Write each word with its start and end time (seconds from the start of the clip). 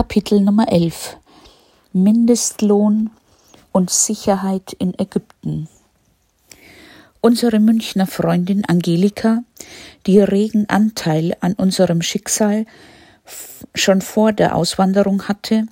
Kapitel 0.00 0.40
Nummer 0.40 0.72
11 0.72 1.18
Mindestlohn 1.92 3.10
und 3.70 3.90
Sicherheit 3.90 4.72
in 4.78 4.98
Ägypten. 4.98 5.68
Unsere 7.20 7.60
Münchner 7.60 8.06
Freundin 8.06 8.64
Angelika, 8.64 9.44
die 10.06 10.20
regen 10.20 10.64
Anteil 10.70 11.36
an 11.40 11.52
unserem 11.52 12.00
Schicksal 12.00 12.64
schon 13.74 14.00
vor 14.00 14.32
der 14.32 14.56
Auswanderung 14.56 15.28
hatte, 15.28 15.66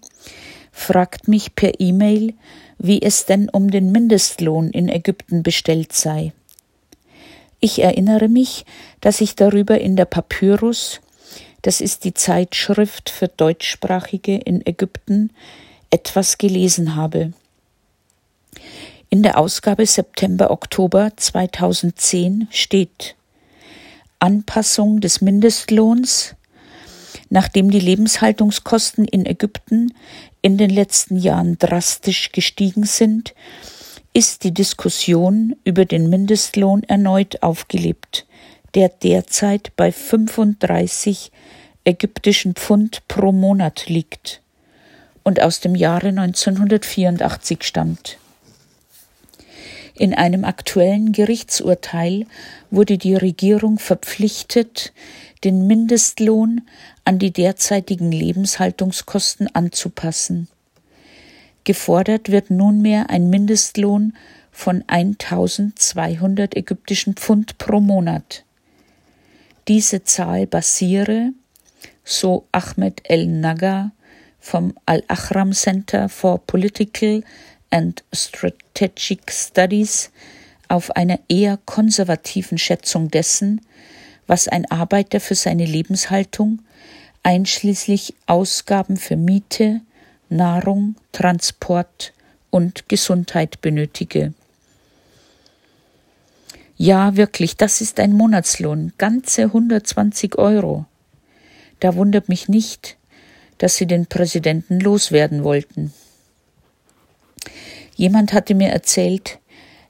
fragt 0.72 1.26
mich 1.26 1.54
per 1.54 1.80
E-Mail, 1.80 2.34
wie 2.76 3.00
es 3.00 3.24
denn 3.24 3.48
um 3.48 3.70
den 3.70 3.92
Mindestlohn 3.92 4.68
in 4.72 4.90
Ägypten 4.90 5.42
bestellt 5.42 5.94
sei. 5.94 6.34
Ich 7.60 7.80
erinnere 7.80 8.28
mich, 8.28 8.66
dass 9.00 9.22
ich 9.22 9.36
darüber 9.36 9.80
in 9.80 9.96
der 9.96 10.04
Papyrus, 10.04 11.00
das 11.68 11.82
ist 11.82 12.04
die 12.04 12.14
Zeitschrift 12.14 13.10
für 13.10 13.28
Deutschsprachige 13.28 14.38
in 14.38 14.66
Ägypten, 14.66 15.34
etwas 15.90 16.38
gelesen 16.38 16.96
habe. 16.96 17.34
In 19.10 19.22
der 19.22 19.36
Ausgabe 19.36 19.84
September-Oktober 19.84 21.12
2010 21.14 22.48
steht 22.50 23.16
Anpassung 24.18 25.02
des 25.02 25.20
Mindestlohns, 25.20 26.36
nachdem 27.28 27.70
die 27.70 27.80
Lebenshaltungskosten 27.80 29.04
in 29.04 29.26
Ägypten 29.26 29.92
in 30.40 30.56
den 30.56 30.70
letzten 30.70 31.18
Jahren 31.18 31.58
drastisch 31.58 32.32
gestiegen 32.32 32.84
sind, 32.84 33.34
ist 34.14 34.42
die 34.42 34.54
Diskussion 34.54 35.54
über 35.64 35.84
den 35.84 36.08
Mindestlohn 36.08 36.82
erneut 36.84 37.42
aufgelebt, 37.42 38.24
der 38.78 38.90
derzeit 38.90 39.72
bei 39.74 39.90
35 39.90 41.32
ägyptischen 41.82 42.54
Pfund 42.54 43.08
pro 43.08 43.32
Monat 43.32 43.88
liegt 43.88 44.40
und 45.24 45.42
aus 45.42 45.58
dem 45.58 45.74
Jahre 45.74 46.10
1984 46.10 47.64
stammt. 47.64 48.18
In 49.96 50.14
einem 50.14 50.44
aktuellen 50.44 51.10
Gerichtsurteil 51.10 52.26
wurde 52.70 52.98
die 52.98 53.16
Regierung 53.16 53.80
verpflichtet, 53.80 54.92
den 55.42 55.66
Mindestlohn 55.66 56.60
an 57.04 57.18
die 57.18 57.32
derzeitigen 57.32 58.12
Lebenshaltungskosten 58.12 59.52
anzupassen. 59.56 60.46
Gefordert 61.64 62.30
wird 62.30 62.50
nunmehr 62.50 63.10
ein 63.10 63.28
Mindestlohn 63.28 64.16
von 64.52 64.84
1200 64.86 66.56
ägyptischen 66.56 67.14
Pfund 67.14 67.58
pro 67.58 67.80
Monat. 67.80 68.44
Diese 69.68 70.02
Zahl 70.02 70.46
basiere, 70.46 71.32
so 72.02 72.46
Ahmed 72.52 73.02
El-Naga 73.04 73.92
vom 74.40 74.72
Al-Ahram 74.86 75.52
Center 75.52 76.08
for 76.08 76.38
Political 76.46 77.22
and 77.68 78.02
Strategic 78.14 79.30
Studies 79.30 80.10
auf 80.68 80.90
einer 80.96 81.20
eher 81.28 81.58
konservativen 81.66 82.56
Schätzung 82.56 83.10
dessen, 83.10 83.60
was 84.26 84.48
ein 84.48 84.64
Arbeiter 84.70 85.20
für 85.20 85.34
seine 85.34 85.66
Lebenshaltung, 85.66 86.60
einschließlich 87.22 88.14
Ausgaben 88.24 88.96
für 88.96 89.16
Miete, 89.16 89.82
Nahrung, 90.30 90.94
Transport 91.12 92.14
und 92.48 92.88
Gesundheit 92.88 93.60
benötige. 93.60 94.32
Ja, 96.80 97.16
wirklich, 97.16 97.56
das 97.56 97.80
ist 97.80 97.98
ein 97.98 98.12
Monatslohn, 98.12 98.92
ganze 98.98 99.46
120 99.46 100.38
Euro. 100.38 100.86
Da 101.80 101.96
wundert 101.96 102.28
mich 102.28 102.48
nicht, 102.48 102.96
dass 103.58 103.74
sie 103.74 103.86
den 103.86 104.06
Präsidenten 104.06 104.78
loswerden 104.78 105.42
wollten. 105.42 105.92
Jemand 107.96 108.32
hatte 108.32 108.54
mir 108.54 108.68
erzählt, 108.68 109.40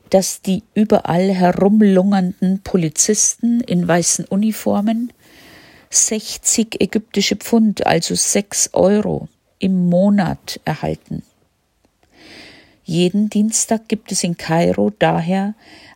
dass 0.08 0.40
die 0.40 0.62
überall 0.72 1.28
herumlungernden 1.30 2.62
Polizisten 2.62 3.60
in 3.60 3.86
weißen 3.86 4.24
Uniformen 4.24 5.12
60 5.90 6.80
ägyptische 6.80 7.36
Pfund, 7.36 7.86
also 7.86 8.14
6 8.14 8.70
Euro 8.72 9.28
im 9.58 9.90
Monat 9.90 10.58
erhalten. 10.64 11.22
Jeden 12.88 13.28
Dienstag 13.28 13.86
gibt 13.88 14.12
es 14.12 14.24
in 14.24 14.38
Kairo 14.38 14.90
daher 14.98 15.52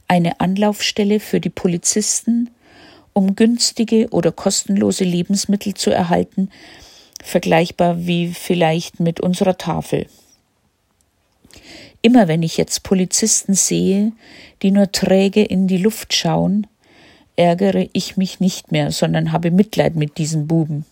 eine 0.08 0.40
Anlaufstelle 0.40 1.20
für 1.20 1.40
die 1.40 1.48
Polizisten, 1.48 2.50
um 3.14 3.34
günstige 3.34 4.10
oder 4.10 4.30
kostenlose 4.30 5.04
Lebensmittel 5.04 5.72
zu 5.72 5.88
erhalten, 5.88 6.50
vergleichbar 7.24 8.04
wie 8.06 8.34
vielleicht 8.34 9.00
mit 9.00 9.20
unserer 9.20 9.56
Tafel. 9.56 10.06
Immer 12.02 12.28
wenn 12.28 12.42
ich 12.42 12.58
jetzt 12.58 12.82
Polizisten 12.82 13.54
sehe, 13.54 14.12
die 14.60 14.70
nur 14.70 14.92
träge 14.92 15.42
in 15.42 15.68
die 15.68 15.78
Luft 15.78 16.12
schauen, 16.12 16.66
ärgere 17.36 17.88
ich 17.94 18.18
mich 18.18 18.38
nicht 18.38 18.70
mehr, 18.70 18.90
sondern 18.90 19.32
habe 19.32 19.50
Mitleid 19.50 19.96
mit 19.96 20.18
diesen 20.18 20.46
Buben. 20.46 20.84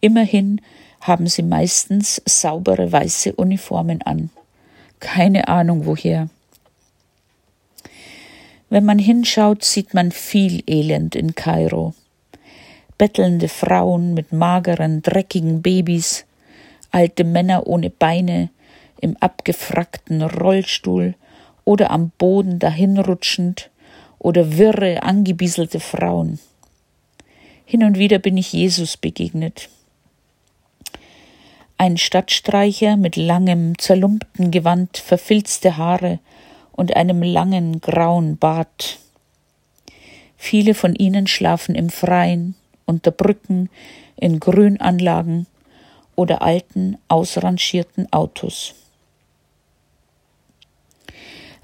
Immerhin 0.00 0.60
haben 1.00 1.28
sie 1.28 1.44
meistens 1.44 2.20
saubere 2.26 2.90
weiße 2.90 3.32
Uniformen 3.34 4.02
an. 4.02 4.30
Keine 5.00 5.48
Ahnung 5.48 5.86
woher. 5.86 6.28
Wenn 8.70 8.84
man 8.84 8.98
hinschaut, 8.98 9.64
sieht 9.64 9.94
man 9.94 10.12
viel 10.12 10.62
Elend 10.66 11.14
in 11.14 11.34
Kairo. 11.34 11.94
Bettelnde 12.98 13.48
Frauen 13.48 14.12
mit 14.12 14.32
mageren, 14.32 15.02
dreckigen 15.02 15.62
Babys, 15.62 16.26
alte 16.90 17.24
Männer 17.24 17.66
ohne 17.66 17.90
Beine, 17.90 18.50
im 19.00 19.16
abgefrackten 19.18 20.22
Rollstuhl 20.22 21.14
oder 21.64 21.90
am 21.90 22.10
Boden 22.18 22.58
dahinrutschend 22.58 23.70
oder 24.18 24.58
wirre, 24.58 25.02
angebieselte 25.04 25.80
Frauen. 25.80 26.38
Hin 27.64 27.84
und 27.84 27.98
wieder 27.98 28.18
bin 28.18 28.36
ich 28.36 28.52
Jesus 28.52 28.96
begegnet. 28.96 29.68
Ein 31.80 31.96
Stadtstreicher 31.96 32.96
mit 32.96 33.14
langem, 33.14 33.78
zerlumpten 33.78 34.50
Gewand, 34.50 34.98
verfilzte 34.98 35.76
Haare 35.76 36.18
und 36.72 36.96
einem 36.96 37.22
langen, 37.22 37.80
grauen 37.80 38.36
Bart. 38.36 38.98
Viele 40.36 40.74
von 40.74 40.96
ihnen 40.96 41.28
schlafen 41.28 41.76
im 41.76 41.88
Freien, 41.88 42.56
unter 42.84 43.12
Brücken, 43.12 43.70
in 44.16 44.40
Grünanlagen 44.40 45.46
oder 46.16 46.42
alten, 46.42 46.98
ausrangierten 47.06 48.12
Autos. 48.12 48.74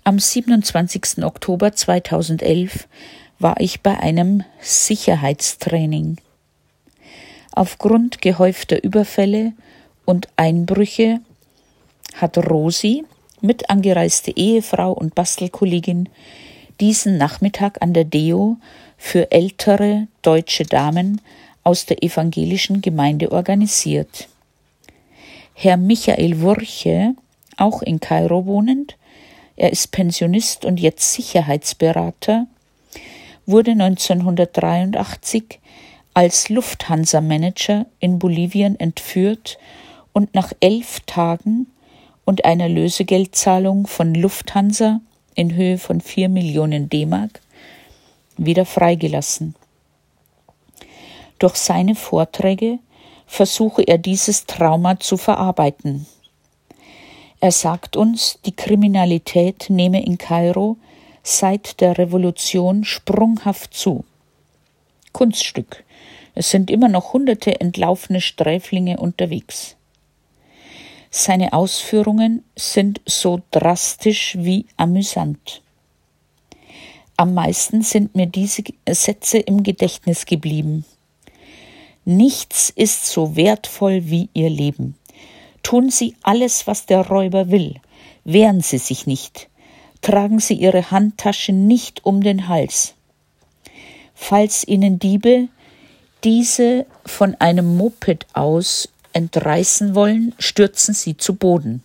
Am 0.04 0.20
27. 0.20 1.24
Oktober 1.24 1.72
2011 1.72 2.86
war 3.40 3.58
ich 3.58 3.80
bei 3.80 3.98
einem 3.98 4.44
Sicherheitstraining. 4.60 6.18
Aufgrund 7.50 8.22
gehäufter 8.22 8.84
Überfälle 8.84 9.54
und 10.04 10.28
Einbrüche 10.36 11.20
hat 12.14 12.38
Rosi, 12.38 13.04
mit 13.40 13.68
angereiste 13.68 14.34
Ehefrau 14.34 14.92
und 14.92 15.14
Bastelkollegin, 15.14 16.08
diesen 16.80 17.18
Nachmittag 17.18 17.82
an 17.82 17.92
der 17.92 18.04
Deo 18.04 18.56
für 18.96 19.30
ältere 19.30 20.08
deutsche 20.22 20.64
Damen 20.64 21.20
aus 21.62 21.86
der 21.86 22.02
evangelischen 22.02 22.80
Gemeinde 22.80 23.32
organisiert. 23.32 24.28
Herr 25.54 25.76
Michael 25.76 26.40
Wurche, 26.40 27.14
auch 27.56 27.82
in 27.82 28.00
Kairo 28.00 28.46
wohnend, 28.46 28.96
er 29.56 29.70
ist 29.72 29.92
Pensionist 29.92 30.64
und 30.64 30.80
jetzt 30.80 31.12
Sicherheitsberater, 31.12 32.46
wurde 33.46 33.72
1983 33.72 35.60
als 36.12 36.48
Lufthansa-Manager 36.48 37.86
in 38.00 38.18
Bolivien 38.18 38.78
entführt 38.80 39.58
und 40.14 40.34
nach 40.34 40.52
elf 40.60 41.00
Tagen 41.00 41.66
und 42.24 42.46
einer 42.46 42.70
Lösegeldzahlung 42.70 43.86
von 43.86 44.14
Lufthansa 44.14 45.00
in 45.34 45.54
Höhe 45.54 45.76
von 45.76 46.00
vier 46.00 46.30
Millionen 46.30 46.88
D-Mark 46.88 47.40
wieder 48.38 48.64
freigelassen. 48.64 49.54
Durch 51.38 51.56
seine 51.56 51.94
Vorträge 51.94 52.78
versuche 53.26 53.82
er 53.82 53.98
dieses 53.98 54.46
Trauma 54.46 54.98
zu 54.98 55.16
verarbeiten. 55.16 56.06
Er 57.40 57.52
sagt 57.52 57.96
uns, 57.96 58.38
die 58.46 58.56
Kriminalität 58.56 59.66
nehme 59.68 60.04
in 60.04 60.16
Kairo 60.16 60.78
seit 61.22 61.80
der 61.80 61.98
Revolution 61.98 62.84
sprunghaft 62.84 63.74
zu. 63.74 64.04
Kunststück. 65.12 65.84
Es 66.34 66.50
sind 66.50 66.70
immer 66.70 66.88
noch 66.88 67.12
hunderte 67.12 67.60
entlaufene 67.60 68.20
Sträflinge 68.20 68.98
unterwegs. 68.98 69.76
Seine 71.16 71.52
Ausführungen 71.52 72.42
sind 72.56 73.00
so 73.06 73.40
drastisch 73.52 74.36
wie 74.36 74.66
amüsant. 74.76 75.62
Am 77.16 77.34
meisten 77.34 77.82
sind 77.82 78.16
mir 78.16 78.26
diese 78.26 78.64
Sätze 78.90 79.38
im 79.38 79.62
Gedächtnis 79.62 80.26
geblieben. 80.26 80.84
Nichts 82.04 82.68
ist 82.68 83.06
so 83.06 83.36
wertvoll 83.36 84.06
wie 84.06 84.28
ihr 84.34 84.50
Leben. 84.50 84.96
Tun 85.62 85.88
Sie 85.88 86.16
alles, 86.24 86.66
was 86.66 86.84
der 86.86 87.06
Räuber 87.06 87.48
will. 87.48 87.76
Wehren 88.24 88.60
Sie 88.60 88.78
sich 88.78 89.06
nicht. 89.06 89.48
Tragen 90.02 90.40
Sie 90.40 90.54
Ihre 90.54 90.90
Handtasche 90.90 91.52
nicht 91.52 92.04
um 92.04 92.24
den 92.24 92.48
Hals. 92.48 92.94
Falls 94.16 94.66
Ihnen 94.66 94.98
Diebe 94.98 95.46
diese 96.24 96.86
von 97.06 97.36
einem 97.36 97.76
Moped 97.76 98.26
aus 98.32 98.88
entreißen 99.14 99.94
wollen, 99.94 100.34
stürzen 100.38 100.94
sie 100.94 101.16
zu 101.16 101.34
Boden. 101.34 101.82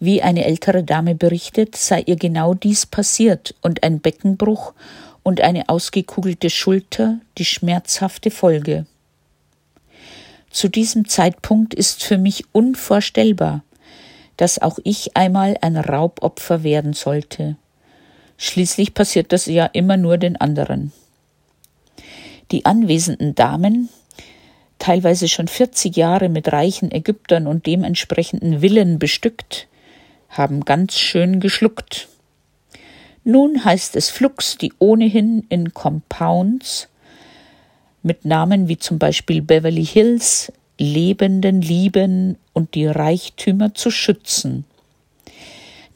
Wie 0.00 0.22
eine 0.22 0.44
ältere 0.44 0.84
Dame 0.84 1.14
berichtet, 1.14 1.76
sei 1.76 2.02
ihr 2.02 2.16
genau 2.16 2.54
dies 2.54 2.86
passiert 2.86 3.54
und 3.62 3.82
ein 3.82 4.00
Beckenbruch 4.00 4.74
und 5.22 5.40
eine 5.40 5.68
ausgekugelte 5.68 6.50
Schulter 6.50 7.18
die 7.38 7.44
schmerzhafte 7.44 8.30
Folge. 8.30 8.86
Zu 10.50 10.68
diesem 10.68 11.08
Zeitpunkt 11.08 11.74
ist 11.74 12.04
für 12.04 12.18
mich 12.18 12.44
unvorstellbar, 12.52 13.64
dass 14.36 14.60
auch 14.60 14.78
ich 14.84 15.16
einmal 15.16 15.56
ein 15.60 15.76
Raubopfer 15.76 16.62
werden 16.62 16.92
sollte. 16.92 17.56
Schließlich 18.36 18.94
passiert 18.94 19.32
das 19.32 19.46
ja 19.46 19.66
immer 19.66 19.96
nur 19.96 20.18
den 20.18 20.36
anderen. 20.36 20.92
Die 22.50 22.66
anwesenden 22.66 23.34
Damen, 23.34 23.88
teilweise 24.84 25.28
schon 25.28 25.48
40 25.48 25.96
Jahre 25.96 26.28
mit 26.28 26.52
reichen 26.52 26.92
Ägyptern 26.92 27.46
und 27.46 27.64
dementsprechenden 27.64 28.60
Villen 28.60 28.98
bestückt, 28.98 29.66
haben 30.28 30.66
ganz 30.66 30.98
schön 30.98 31.40
geschluckt. 31.40 32.08
Nun 33.24 33.64
heißt 33.64 33.96
es 33.96 34.10
flugs 34.10 34.58
die 34.58 34.74
ohnehin 34.78 35.46
in 35.48 35.72
Compounds 35.72 36.88
mit 38.02 38.26
Namen 38.26 38.68
wie 38.68 38.76
zum 38.76 38.98
Beispiel 38.98 39.40
Beverly 39.40 39.86
Hills 39.86 40.52
Lebenden 40.76 41.62
lieben 41.62 42.36
und 42.52 42.74
die 42.74 42.86
Reichtümer 42.86 43.72
zu 43.72 43.90
schützen. 43.90 44.66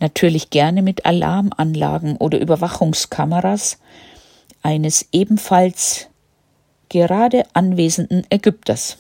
Natürlich 0.00 0.48
gerne 0.48 0.80
mit 0.80 1.04
Alarmanlagen 1.04 2.16
oder 2.16 2.40
Überwachungskameras 2.40 3.80
eines 4.62 5.08
ebenfalls 5.12 6.08
gerade 6.88 7.44
anwesenden 7.52 8.24
Ägypters. 8.30 8.96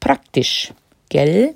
Praktisch, 0.00 0.72
gell? 1.08 1.54